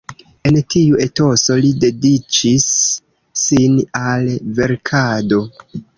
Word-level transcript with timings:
En 0.49 0.55
tiu 0.75 0.95
etoso 1.05 1.57
li 1.65 1.69
dediĉis 1.83 2.65
sin 3.43 3.77
al 4.03 4.33
verkado. 4.61 5.41